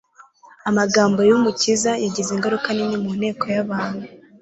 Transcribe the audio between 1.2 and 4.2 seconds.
y'Umukiza yagize ingaruka nini mu nteko y'abantu